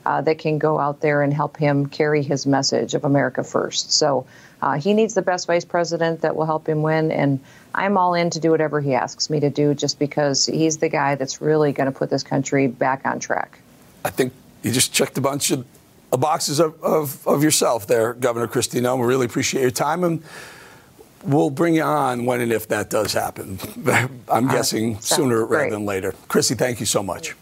uh, 0.08 0.22
that 0.22 0.38
can 0.38 0.56
go 0.56 0.78
out 0.78 1.02
there 1.02 1.20
and 1.20 1.34
help 1.34 1.58
him 1.58 1.84
carry 1.84 2.22
his 2.22 2.46
message 2.46 2.94
of 2.94 3.04
America 3.04 3.44
first. 3.44 3.92
So 3.92 4.26
uh, 4.62 4.80
he 4.80 4.94
needs 4.94 5.12
the 5.12 5.20
best 5.20 5.46
vice 5.46 5.66
president 5.66 6.22
that 6.22 6.34
will 6.34 6.46
help 6.46 6.66
him 6.66 6.80
win. 6.80 7.12
And 7.12 7.40
I'm 7.74 7.98
all 7.98 8.14
in 8.14 8.30
to 8.30 8.40
do 8.40 8.50
whatever 8.50 8.80
he 8.80 8.94
asks 8.94 9.28
me 9.28 9.38
to 9.40 9.50
do 9.50 9.74
just 9.74 9.98
because 9.98 10.46
he's 10.46 10.78
the 10.78 10.88
guy 10.88 11.16
that's 11.16 11.42
really 11.42 11.72
going 11.72 11.92
to 11.92 11.98
put 11.98 12.08
this 12.08 12.22
country 12.22 12.68
back 12.68 13.04
on 13.04 13.20
track. 13.20 13.58
I 14.02 14.08
think 14.08 14.32
you 14.62 14.72
just 14.72 14.94
checked 14.94 15.18
a 15.18 15.20
bunch 15.20 15.50
of 15.50 15.66
boxes 16.10 16.58
of, 16.58 16.82
of, 16.82 17.28
of 17.28 17.44
yourself 17.44 17.86
there, 17.86 18.14
Governor 18.14 18.48
Kristi 18.48 18.80
Noem. 18.80 19.00
We 19.00 19.06
really 19.06 19.26
appreciate 19.26 19.60
your 19.60 19.70
time. 19.70 20.04
And 20.04 20.22
we'll 21.22 21.50
bring 21.50 21.74
you 21.74 21.82
on 21.82 22.24
when 22.24 22.40
and 22.40 22.50
if 22.50 22.66
that 22.68 22.88
does 22.88 23.12
happen. 23.12 23.58
I'm 24.26 24.48
uh, 24.48 24.52
guessing 24.52 25.00
sooner 25.00 25.44
rather 25.44 25.68
than 25.68 25.84
later. 25.84 26.12
Kristi, 26.28 26.56
thank 26.56 26.80
you 26.80 26.86
so 26.86 27.02
much. 27.02 27.34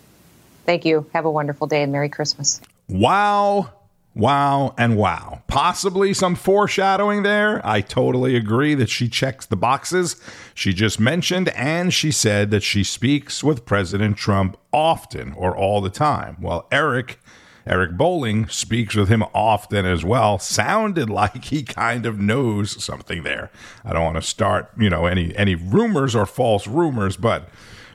Thank 0.67 0.85
you. 0.85 1.07
Have 1.13 1.25
a 1.25 1.31
wonderful 1.31 1.67
day 1.67 1.83
and 1.83 1.93
Merry 1.93 2.09
Christmas. 2.09 2.61
Wow. 2.89 3.73
Wow 4.17 4.75
and 4.79 4.97
wow. 4.97 5.43
Possibly 5.47 6.15
some 6.15 6.35
foreshadowing 6.37 7.23
there. 7.23 7.61
I 7.65 7.83
totally 7.83 8.35
agree 8.35 8.75
that 8.75 8.89
she 8.89 9.09
checks 9.09 9.45
the 9.47 9.57
boxes 9.57 10.17
she 10.55 10.73
just 10.73 10.99
mentioned, 10.99 11.51
and 11.51 11.93
she 11.93 12.11
said 12.11 12.51
that 12.51 12.63
she 12.63 12.83
speaks 12.83 13.45
with 13.45 13.67
President 13.67 14.17
Trump 14.17 14.57
often 14.73 15.35
or 15.35 15.55
all 15.55 15.81
the 15.81 15.91
time. 15.91 16.37
Well, 16.41 16.67
Eric. 16.73 17.21
Eric 17.69 17.97
Bolling, 17.97 18.47
speaks 18.47 18.95
with 18.95 19.09
him 19.09 19.25
often 19.35 19.85
as 19.85 20.05
well. 20.05 20.39
Sounded 20.39 21.11
like 21.11 21.47
he 21.47 21.65
kind 21.65 22.07
of 22.07 22.17
knows 22.17 22.81
something 22.83 23.25
there. 23.25 23.51
I 23.85 23.93
don't 23.93 24.05
want 24.05 24.15
to 24.15 24.23
start, 24.23 24.71
you 24.79 24.89
know, 24.89 25.07
any 25.07 25.37
any 25.37 25.57
rumors 25.57 26.15
or 26.15 26.27
false 26.27 26.69
rumors, 26.69 27.17
but 27.17 27.49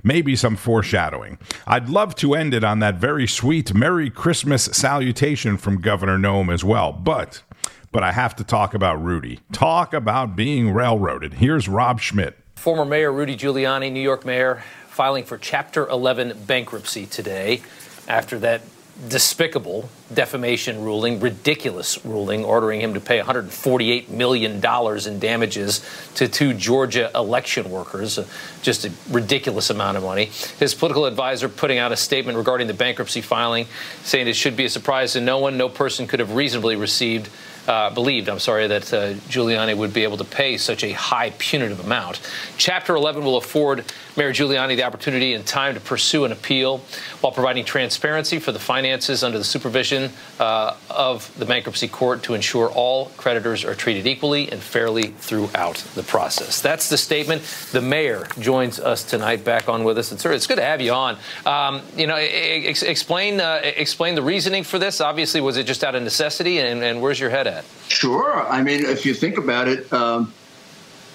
maybe 0.03 0.35
some 0.35 0.55
foreshadowing. 0.55 1.37
I'd 1.67 1.89
love 1.89 2.15
to 2.15 2.33
end 2.33 2.53
it 2.53 2.63
on 2.63 2.79
that 2.79 2.95
very 2.95 3.27
sweet 3.27 3.73
Merry 3.73 4.09
Christmas 4.09 4.65
salutation 4.65 5.57
from 5.57 5.81
Governor 5.81 6.17
Noem 6.17 6.53
as 6.53 6.63
well, 6.63 6.91
but 6.91 7.43
but 7.91 8.03
I 8.03 8.13
have 8.13 8.35
to 8.37 8.43
talk 8.43 8.73
about 8.73 9.03
Rudy. 9.03 9.39
Talk 9.51 9.93
about 9.93 10.35
being 10.35 10.73
railroaded. 10.73 11.33
Here's 11.35 11.67
Rob 11.67 11.99
Schmitt. 11.99 12.37
Former 12.55 12.85
Mayor 12.85 13.11
Rudy 13.11 13.35
Giuliani, 13.35 13.91
New 13.91 14.01
York 14.01 14.25
Mayor, 14.25 14.63
filing 14.87 15.25
for 15.25 15.37
Chapter 15.37 15.87
11 15.89 16.43
bankruptcy 16.45 17.05
today 17.05 17.61
after 18.07 18.39
that 18.39 18.61
despicable 19.07 19.89
defamation 20.13 20.83
ruling, 20.83 21.19
ridiculous 21.19 22.03
ruling, 22.05 22.43
ordering 22.43 22.81
him 22.81 22.93
to 22.93 22.99
pay 22.99 23.19
$148 23.19 24.09
million 24.09 24.55
in 24.55 25.19
damages 25.19 25.85
to 26.15 26.27
two 26.27 26.53
Georgia 26.53 27.09
election 27.15 27.71
workers, 27.71 28.19
uh, 28.19 28.25
just 28.61 28.85
a 28.85 28.91
ridiculous 29.09 29.69
amount 29.69 29.97
of 29.97 30.03
money. 30.03 30.25
His 30.59 30.75
political 30.75 31.05
advisor 31.05 31.49
putting 31.49 31.77
out 31.77 31.91
a 31.91 31.97
statement 31.97 32.37
regarding 32.37 32.67
the 32.67 32.73
bankruptcy 32.73 33.21
filing, 33.21 33.65
saying 34.03 34.27
it 34.27 34.35
should 34.35 34.55
be 34.55 34.65
a 34.65 34.69
surprise 34.69 35.13
to 35.13 35.21
no 35.21 35.39
one, 35.39 35.57
no 35.57 35.69
person 35.69 36.07
could 36.07 36.19
have 36.19 36.35
reasonably 36.35 36.75
received 36.75 37.29
uh, 37.67 37.89
believed, 37.89 38.29
I'm 38.29 38.39
sorry, 38.39 38.67
that 38.67 38.93
uh, 38.93 39.13
Giuliani 39.29 39.75
would 39.75 39.93
be 39.93 40.03
able 40.03 40.17
to 40.17 40.23
pay 40.23 40.57
such 40.57 40.83
a 40.83 40.91
high 40.91 41.31
punitive 41.37 41.79
amount. 41.83 42.21
Chapter 42.57 42.95
11 42.95 43.23
will 43.23 43.37
afford 43.37 43.85
Mayor 44.17 44.33
Giuliani 44.33 44.75
the 44.75 44.83
opportunity 44.83 45.33
and 45.33 45.45
time 45.45 45.73
to 45.73 45.79
pursue 45.79 46.25
an 46.25 46.31
appeal 46.31 46.79
while 47.21 47.31
providing 47.31 47.63
transparency 47.63 48.39
for 48.39 48.51
the 48.51 48.59
finances 48.59 49.23
under 49.23 49.37
the 49.37 49.43
supervision 49.43 50.11
uh, 50.39 50.75
of 50.89 51.33
the 51.37 51.45
bankruptcy 51.45 51.87
court 51.87 52.23
to 52.23 52.33
ensure 52.33 52.69
all 52.69 53.05
creditors 53.17 53.63
are 53.63 53.75
treated 53.75 54.05
equally 54.05 54.51
and 54.51 54.61
fairly 54.61 55.07
throughout 55.07 55.77
the 55.95 56.03
process. 56.03 56.61
That's 56.61 56.89
the 56.89 56.97
statement. 56.97 57.43
The 57.71 57.81
mayor 57.81 58.27
joins 58.39 58.79
us 58.79 59.03
tonight, 59.03 59.45
back 59.45 59.69
on 59.69 59.83
with 59.83 59.97
us. 59.97 60.11
And 60.11 60.19
sir, 60.19 60.33
it's 60.33 60.47
good 60.47 60.57
to 60.57 60.63
have 60.63 60.81
you 60.81 60.91
on. 60.91 61.17
Um, 61.45 61.81
you 61.95 62.07
know, 62.07 62.15
ex- 62.15 62.83
explain 62.83 63.39
uh, 63.39 63.61
explain 63.63 64.15
the 64.15 64.21
reasoning 64.21 64.63
for 64.63 64.79
this. 64.79 64.99
Obviously, 64.99 65.41
was 65.41 65.57
it 65.57 65.65
just 65.65 65.83
out 65.83 65.95
of 65.95 66.03
necessity, 66.03 66.59
and, 66.59 66.83
and 66.83 67.01
where's 67.01 67.19
your 67.19 67.29
head 67.29 67.47
at? 67.47 67.50
Sure. 67.87 68.47
I 68.47 68.61
mean, 68.61 68.85
if 68.85 69.05
you 69.05 69.13
think 69.13 69.37
about 69.37 69.67
it, 69.67 69.91
um, 69.93 70.33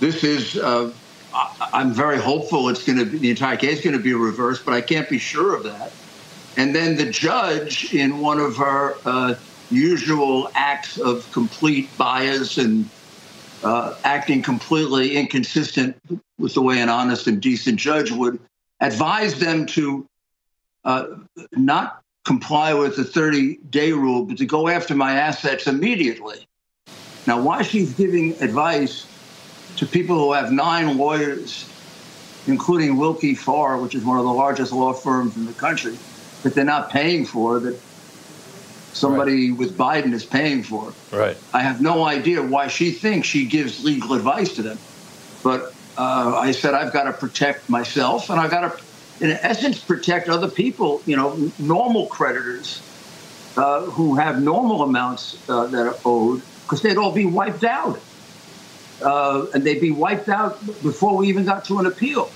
this 0.00 0.24
is. 0.24 0.56
Uh, 0.56 0.92
I'm 1.72 1.92
very 1.92 2.18
hopeful 2.18 2.70
it's 2.70 2.82
going 2.82 2.98
to 2.98 3.04
be 3.04 3.18
the 3.18 3.30
entire 3.30 3.56
case 3.56 3.78
is 3.78 3.84
going 3.84 3.96
to 3.96 4.02
be 4.02 4.14
reversed, 4.14 4.64
but 4.64 4.72
I 4.72 4.80
can't 4.80 5.08
be 5.08 5.18
sure 5.18 5.54
of 5.54 5.64
that. 5.64 5.92
And 6.56 6.74
then 6.74 6.96
the 6.96 7.10
judge, 7.10 7.92
in 7.92 8.20
one 8.20 8.40
of 8.40 8.56
her 8.56 8.94
uh, 9.04 9.34
usual 9.70 10.50
acts 10.54 10.98
of 10.98 11.30
complete 11.32 11.90
bias 11.98 12.56
and 12.56 12.88
uh, 13.62 13.94
acting 14.04 14.42
completely 14.42 15.16
inconsistent 15.16 15.96
with 16.38 16.54
the 16.54 16.62
way 16.62 16.80
an 16.80 16.88
honest 16.88 17.26
and 17.26 17.40
decent 17.40 17.78
judge 17.78 18.10
would, 18.10 18.38
advise 18.80 19.38
them 19.38 19.66
to 19.66 20.06
uh, 20.84 21.06
not 21.52 22.02
comply 22.26 22.74
with 22.74 22.96
the 22.96 23.04
30 23.04 23.58
day 23.70 23.92
rule, 23.92 24.24
but 24.24 24.36
to 24.38 24.44
go 24.44 24.68
after 24.68 24.94
my 24.96 25.12
assets 25.12 25.68
immediately. 25.68 26.46
Now, 27.26 27.40
why 27.40 27.62
she's 27.62 27.94
giving 27.94 28.32
advice 28.42 29.06
to 29.76 29.86
people 29.86 30.18
who 30.18 30.32
have 30.32 30.50
nine 30.50 30.98
lawyers, 30.98 31.68
including 32.48 32.96
Willkie 32.96 33.36
Farr, 33.36 33.78
which 33.78 33.94
is 33.94 34.04
one 34.04 34.18
of 34.18 34.24
the 34.24 34.32
largest 34.32 34.72
law 34.72 34.92
firms 34.92 35.36
in 35.36 35.46
the 35.46 35.52
country, 35.52 35.96
that 36.42 36.54
they're 36.54 36.64
not 36.64 36.90
paying 36.90 37.24
for, 37.24 37.60
that 37.60 37.78
somebody 38.92 39.50
right. 39.50 39.58
with 39.58 39.78
Biden 39.78 40.12
is 40.12 40.24
paying 40.24 40.64
for. 40.64 40.92
Right. 41.12 41.36
I 41.52 41.60
have 41.60 41.80
no 41.80 42.04
idea 42.04 42.42
why 42.42 42.66
she 42.66 42.90
thinks 42.90 43.28
she 43.28 43.44
gives 43.46 43.84
legal 43.84 44.14
advice 44.14 44.52
to 44.54 44.62
them. 44.62 44.78
But 45.44 45.74
uh, 45.96 46.36
I 46.36 46.50
said 46.50 46.74
I've 46.74 46.92
got 46.92 47.04
to 47.04 47.12
protect 47.12 47.68
myself, 47.68 48.30
and 48.30 48.40
I've 48.40 48.50
got 48.50 48.78
to, 48.78 48.84
in 49.20 49.30
essence, 49.30 49.82
protect 49.82 50.28
other 50.28 50.48
people. 50.48 51.02
You 51.06 51.16
know, 51.16 51.52
normal 51.58 52.06
creditors 52.06 52.82
uh, 53.56 53.82
who 53.82 54.16
have 54.16 54.42
normal 54.42 54.82
amounts 54.82 55.48
uh, 55.48 55.66
that 55.66 55.86
are 55.86 55.96
owed, 56.04 56.42
because 56.62 56.82
they'd 56.82 56.96
all 56.96 57.12
be 57.12 57.24
wiped 57.24 57.64
out 57.64 58.00
uh, 59.02 59.46
and 59.54 59.64
they'd 59.64 59.80
be 59.80 59.90
wiped 59.90 60.28
out 60.28 60.64
before 60.82 61.16
we 61.16 61.28
even 61.28 61.44
got 61.44 61.64
to 61.66 61.78
an 61.78 61.86
appeal. 61.86 62.30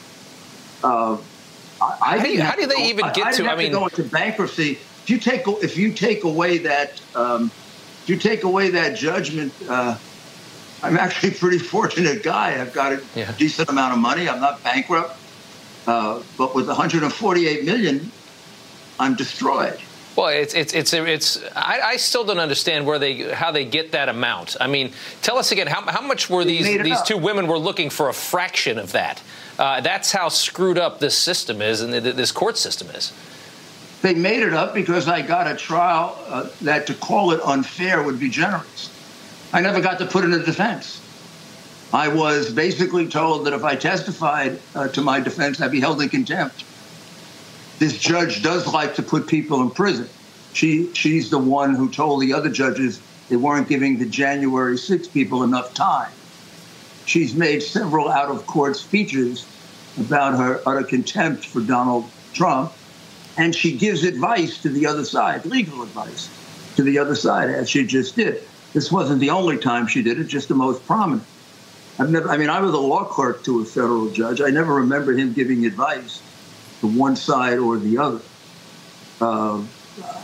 Uh, 0.83 1.19
I, 1.83 2.19
how, 2.19 2.23
do, 2.23 2.29
you, 2.31 2.43
how 2.43 2.55
do 2.55 2.67
they 2.67 2.75
go, 2.75 2.85
even 2.85 3.07
get 3.15 3.27
I, 3.27 3.33
to? 3.33 3.49
I 3.49 3.57
mean, 3.57 3.73
to 3.73 3.79
go 3.79 3.85
into 3.87 4.05
bankruptcy. 4.05 4.73
If 4.73 5.09
you 5.09 5.19
take 5.19 5.43
if 5.47 5.79
you 5.79 5.93
take 5.93 6.25
away 6.25 6.59
that 6.59 7.01
um, 7.15 7.47
if 8.03 8.09
you 8.09 8.17
take 8.17 8.45
away 8.45 8.71
that 8.71 8.97
judgment, 8.97 9.53
uh, 9.67 9.97
I'm 10.83 10.99
actually 10.99 11.31
a 11.31 11.39
pretty 11.39 11.59
fortunate 11.77 12.23
guy. 12.23 12.61
I've 12.61 12.75
got 12.75 12.93
a 12.93 13.03
yeah. 13.15 13.33
decent 13.39 13.71
amount 13.71 13.95
of 13.95 13.99
money. 13.99 14.29
I'm 14.29 14.41
not 14.41 14.63
bankrupt, 14.63 15.19
uh, 15.87 16.23
but 16.37 16.55
with 16.55 16.67
148 16.67 17.65
million, 17.65 18.11
I'm 18.99 19.15
destroyed. 19.15 19.81
Well, 20.17 20.29
it's 20.29 20.55
it's 20.55 20.75
it's 20.75 20.93
it's. 20.93 21.43
I, 21.55 21.81
I, 21.81 21.97
still 21.97 22.25
don't 22.25 22.41
understand 22.41 22.85
where 22.85 22.99
they 22.99 23.33
how 23.33 23.53
they 23.53 23.65
get 23.65 23.93
that 23.93 24.09
amount. 24.09 24.57
I 24.61 24.67
mean, 24.67 24.93
tell 25.23 25.39
us 25.39 25.53
again 25.53 25.69
how, 25.69 25.83
how 25.83 26.01
much 26.01 26.29
were 26.29 26.45
these 26.45 26.67
these 26.67 26.99
up. 26.99 27.07
two 27.07 27.17
women 27.17 27.47
were 27.47 27.59
looking 27.59 27.91
for 27.91 28.09
a 28.09 28.13
fraction 28.13 28.79
of 28.79 28.93
that. 28.93 29.23
Uh, 29.59 29.81
that's 29.81 30.11
how 30.11 30.29
screwed 30.29 30.79
up 30.79 30.99
this 30.99 31.17
system 31.17 31.63
is 31.63 31.81
and 31.81 31.93
this 31.93 32.33
court 32.33 32.59
system 32.59 32.89
is. 32.89 33.13
They 34.03 34.15
made 34.15 34.43
it 34.43 34.53
up 34.53 34.75
because 34.75 35.07
I 35.09 35.23
got 35.23 35.47
a 35.47 35.55
trial 35.55 36.19
uh, 36.27 36.49
that 36.63 36.87
to 36.89 36.95
call 36.95 37.33
it 37.33 37.41
unfair 37.43 38.03
would 38.03 38.19
be 38.19 38.31
generous. 38.31 38.91
I 39.53 39.61
never 39.61 39.81
got 39.81 39.99
to 39.99 40.07
put 40.07 40.25
in 40.25 40.33
a 40.33 40.43
defense. 40.43 41.00
I 41.93 42.09
was 42.09 42.53
basically 42.53 43.09
told 43.09 43.47
that 43.47 43.53
if 43.53 43.65
I 43.65 43.75
testified 43.75 44.61
uh, 44.75 44.89
to 44.89 45.01
my 45.01 45.21
defense, 45.21 45.61
I'd 45.61 45.73
be 45.73 45.81
held 45.81 46.01
in 46.01 46.09
contempt 46.09 46.65
this 47.81 47.99
judge 47.99 48.43
does 48.43 48.71
like 48.73 48.95
to 48.97 49.03
put 49.03 49.27
people 49.27 49.63
in 49.63 49.71
prison. 49.71 50.09
She 50.53 50.93
she's 50.93 51.31
the 51.31 51.39
one 51.39 51.75
who 51.75 51.91
told 51.91 52.21
the 52.21 52.35
other 52.35 52.51
judges 52.51 53.01
they 53.31 53.37
weren't 53.37 53.69
giving 53.69 53.99
the 53.99 54.05
January 54.05 54.77
6 54.77 55.09
people 55.09 55.43
enough 55.43 55.73
time. 55.73 56.13
She's 57.07 57.35
made 57.35 57.63
several 57.63 58.11
out 58.11 58.29
of 58.29 58.47
court 58.47 58.77
speeches 58.77 59.47
about 59.99 60.39
her 60.39 60.61
utter 60.67 60.83
contempt 60.83 61.47
for 61.47 61.61
Donald 61.61 62.05
Trump, 62.35 62.73
and 63.39 63.55
she 63.55 63.77
gives 63.77 64.05
advice 64.05 64.61
to 64.63 64.69
the 64.69 64.87
other 64.87 65.05
side, 65.05 65.47
legal 65.47 65.83
advice 65.83 66.29
to 66.77 66.83
the 66.83 66.99
other 66.99 67.15
side, 67.15 67.49
as 67.49 67.71
she 67.71 67.87
just 67.87 68.15
did. 68.15 68.43
This 68.75 68.93
wasn't 68.93 69.21
the 69.21 69.31
only 69.31 69.57
time 69.57 69.87
she 69.87 70.03
did 70.03 70.21
it, 70.21 70.25
just 70.25 70.49
the 70.49 70.55
most 70.55 70.85
prominent. 70.87 71.27
I've 72.01 72.11
never, 72.11 72.31
I 72.31 72.39
mean, 72.39 72.49
I 72.49 72.61
was 72.61 72.73
a 72.73 72.79
law 72.79 73.05
clerk 73.05 73.45
to 73.45 73.61
a 73.61 73.65
federal 73.65 74.11
judge. 74.11 74.41
I 74.41 74.49
never 74.49 74.75
remember 74.75 75.13
him 75.13 75.35
giving 75.35 75.67
advice 75.67 76.23
to 76.81 76.87
one 76.87 77.15
side 77.15 77.59
or 77.59 77.77
the 77.77 77.99
other. 77.99 78.21
Uh, 79.21 79.63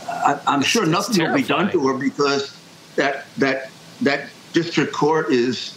I, 0.08 0.40
am 0.46 0.62
sure 0.62 0.86
nothing 0.86 1.22
will 1.22 1.34
be 1.34 1.42
done 1.42 1.70
to 1.72 1.86
her 1.88 1.98
because 1.98 2.56
that 2.96 3.26
that 3.36 3.70
that 4.00 4.30
district 4.54 4.94
court 4.94 5.30
is 5.30 5.76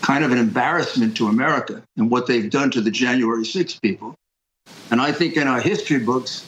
kind 0.00 0.24
of 0.24 0.32
an 0.32 0.38
embarrassment 0.38 1.14
to 1.18 1.26
America 1.26 1.82
and 1.98 2.10
what 2.10 2.26
they've 2.26 2.50
done 2.50 2.70
to 2.70 2.80
the 2.80 2.90
January 2.90 3.44
6 3.44 3.78
people. 3.80 4.14
And 4.90 5.02
I 5.02 5.12
think 5.12 5.36
in 5.36 5.48
our 5.48 5.60
history 5.60 5.98
books, 5.98 6.46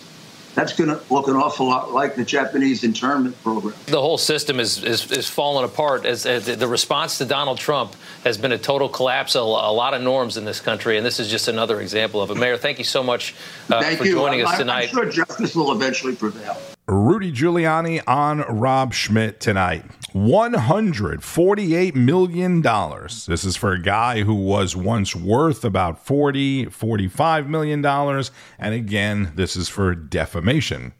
that's 0.56 0.72
going 0.72 0.88
to 0.88 1.00
look 1.12 1.28
an 1.28 1.36
awful 1.36 1.66
lot 1.66 1.92
like 1.92 2.16
the 2.16 2.24
Japanese 2.24 2.82
internment 2.82 3.40
program. 3.42 3.74
The 3.86 4.00
whole 4.00 4.16
system 4.16 4.58
is 4.58 4.82
is, 4.82 5.12
is 5.12 5.28
falling 5.28 5.66
apart. 5.66 6.06
As, 6.06 6.24
as, 6.24 6.46
the 6.46 6.66
response 6.66 7.18
to 7.18 7.26
Donald 7.26 7.58
Trump 7.58 7.94
has 8.24 8.38
been 8.38 8.52
a 8.52 8.58
total 8.58 8.88
collapse 8.88 9.36
of 9.36 9.42
a 9.42 9.70
lot 9.70 9.92
of 9.92 10.00
norms 10.00 10.38
in 10.38 10.46
this 10.46 10.58
country, 10.58 10.96
and 10.96 11.04
this 11.04 11.20
is 11.20 11.28
just 11.28 11.46
another 11.46 11.80
example 11.82 12.22
of 12.22 12.30
it. 12.30 12.38
Mayor, 12.38 12.56
thank 12.56 12.78
you 12.78 12.84
so 12.84 13.02
much 13.02 13.34
uh, 13.70 13.82
for 13.96 14.06
you. 14.06 14.12
joining 14.12 14.44
us 14.44 14.56
tonight. 14.56 14.88
I'm 14.88 14.94
sure 14.94 15.10
justice 15.10 15.54
will 15.54 15.72
eventually 15.72 16.16
prevail. 16.16 16.56
Rudy 16.88 17.32
Giuliani 17.32 18.00
on 18.06 18.42
Rob 18.42 18.94
Schmitt 18.94 19.40
tonight. 19.40 19.84
$148 20.14 21.94
million. 21.96 22.62
This 22.62 23.44
is 23.44 23.56
for 23.56 23.72
a 23.72 23.82
guy 23.82 24.22
who 24.22 24.34
was 24.36 24.76
once 24.76 25.16
worth 25.16 25.64
about 25.64 26.06
$40, 26.06 26.68
$45 26.68 27.48
million. 27.48 27.84
And 27.84 28.74
again, 28.74 29.32
this 29.34 29.56
is 29.56 29.68
for 29.68 29.96
defamation. 29.96 30.92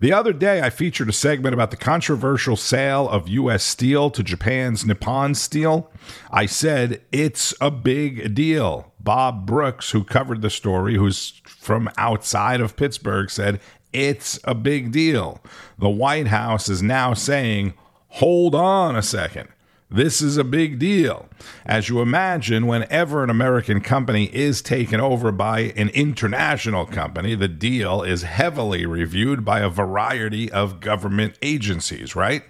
The 0.00 0.12
other 0.12 0.34
day, 0.34 0.60
I 0.60 0.68
featured 0.68 1.08
a 1.08 1.12
segment 1.14 1.54
about 1.54 1.70
the 1.70 1.78
controversial 1.78 2.56
sale 2.56 3.08
of 3.08 3.26
U.S. 3.28 3.64
steel 3.64 4.10
to 4.10 4.22
Japan's 4.22 4.84
Nippon 4.84 5.34
Steel. 5.34 5.90
I 6.30 6.44
said, 6.44 7.00
it's 7.12 7.54
a 7.62 7.70
big 7.70 8.34
deal. 8.34 8.92
Bob 9.00 9.46
Brooks, 9.46 9.92
who 9.92 10.04
covered 10.04 10.42
the 10.42 10.50
story, 10.50 10.96
who's 10.96 11.40
from 11.46 11.88
outside 11.96 12.60
of 12.60 12.76
Pittsburgh, 12.76 13.30
said, 13.30 13.60
it's 13.94 14.38
a 14.44 14.54
big 14.54 14.92
deal. 14.92 15.40
The 15.78 15.88
White 15.88 16.26
House 16.26 16.68
is 16.68 16.82
now 16.82 17.14
saying, 17.14 17.74
hold 18.08 18.54
on 18.54 18.96
a 18.96 19.02
second. 19.02 19.48
This 19.90 20.20
is 20.20 20.36
a 20.36 20.44
big 20.44 20.80
deal. 20.80 21.28
As 21.64 21.88
you 21.88 22.00
imagine, 22.00 22.66
whenever 22.66 23.22
an 23.22 23.30
American 23.30 23.80
company 23.80 24.24
is 24.34 24.60
taken 24.60 24.98
over 24.98 25.30
by 25.30 25.72
an 25.76 25.90
international 25.90 26.84
company, 26.84 27.36
the 27.36 27.46
deal 27.48 28.02
is 28.02 28.22
heavily 28.22 28.86
reviewed 28.86 29.44
by 29.44 29.60
a 29.60 29.68
variety 29.68 30.50
of 30.50 30.80
government 30.80 31.38
agencies, 31.42 32.16
right? 32.16 32.42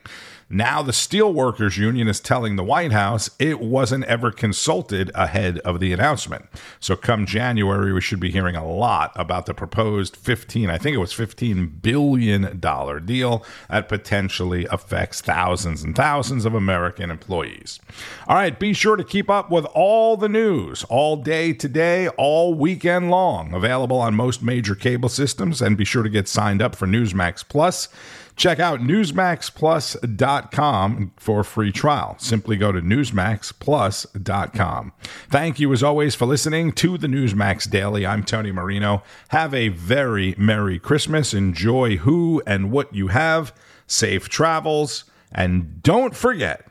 Now, 0.48 0.82
the 0.82 0.92
Steelworkers 0.92 1.76
Union 1.76 2.08
is 2.08 2.20
telling 2.20 2.56
the 2.56 2.64
White 2.64 2.92
House 2.92 3.30
it 3.38 3.60
wasn't 3.60 4.04
ever 4.04 4.30
consulted 4.30 5.10
ahead 5.14 5.58
of 5.60 5.80
the 5.80 5.92
announcement. 5.92 6.46
So, 6.80 6.96
come 6.96 7.26
January, 7.26 7.92
we 7.92 8.00
should 8.00 8.20
be 8.20 8.30
hearing 8.30 8.56
a 8.56 8.66
lot 8.66 9.12
about 9.16 9.46
the 9.46 9.54
proposed 9.54 10.16
15, 10.16 10.70
I 10.70 10.78
think 10.78 10.94
it 10.94 10.98
was 10.98 11.12
$15 11.12 11.82
billion 11.82 12.60
deal 13.04 13.44
that 13.68 13.88
potentially 13.88 14.66
affects 14.70 15.20
thousands 15.20 15.82
and 15.82 15.96
thousands 15.96 16.44
of 16.44 16.54
American 16.54 17.10
employees. 17.10 17.80
All 18.26 18.36
right, 18.36 18.58
be 18.58 18.72
sure 18.72 18.96
to 18.96 19.04
keep 19.04 19.30
up 19.30 19.50
with 19.50 19.64
all 19.74 20.16
the 20.16 20.28
news 20.28 20.84
all 20.84 21.16
day 21.16 21.52
today, 21.52 22.08
all 22.08 22.54
weekend 22.54 23.10
long. 23.10 23.52
Available 23.54 23.98
on 23.98 24.14
most 24.14 24.42
major 24.42 24.74
cable 24.74 25.08
systems, 25.08 25.62
and 25.62 25.76
be 25.76 25.84
sure 25.84 26.02
to 26.02 26.08
get 26.08 26.28
signed 26.28 26.60
up 26.60 26.76
for 26.76 26.86
Newsmax 26.86 27.46
Plus. 27.48 27.88
Check 28.36 28.58
out 28.58 28.80
NewsmaxPlus.com 28.80 31.12
for 31.16 31.40
a 31.40 31.44
free 31.44 31.70
trial. 31.70 32.16
Simply 32.18 32.56
go 32.56 32.72
to 32.72 32.80
NewsmaxPlus.com. 32.80 34.92
Thank 35.30 35.60
you, 35.60 35.72
as 35.72 35.82
always, 35.82 36.14
for 36.14 36.26
listening 36.26 36.72
to 36.72 36.98
the 36.98 37.06
Newsmax 37.06 37.70
Daily. 37.70 38.04
I'm 38.04 38.24
Tony 38.24 38.50
Marino. 38.50 39.02
Have 39.28 39.54
a 39.54 39.68
very 39.68 40.34
Merry 40.36 40.80
Christmas. 40.80 41.32
Enjoy 41.32 41.98
who 41.98 42.42
and 42.46 42.72
what 42.72 42.92
you 42.94 43.08
have. 43.08 43.54
Safe 43.86 44.28
travels. 44.28 45.04
And 45.30 45.82
don't 45.82 46.16
forget 46.16 46.66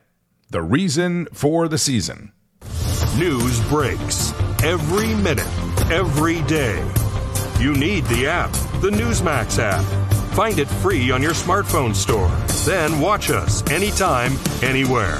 the 0.49 0.61
reason 0.61 1.27
for 1.33 1.67
the 1.67 1.77
season. 1.77 2.31
News 3.17 3.61
breaks 3.69 4.33
every 4.63 5.13
minute, 5.15 5.47
every 5.91 6.41
day. 6.43 6.83
You 7.59 7.73
need 7.73 8.05
the 8.05 8.27
app, 8.27 8.51
the 8.81 8.89
Newsmax 8.89 9.59
app. 9.59 10.12
Find 10.33 10.57
it 10.57 10.67
free 10.67 11.11
on 11.11 11.21
your 11.21 11.33
smartphone 11.33 11.93
store. 11.93 12.31
Then 12.65 12.99
watch 12.99 13.29
us 13.29 13.61
anytime, 13.69 14.33
anywhere. 14.63 15.19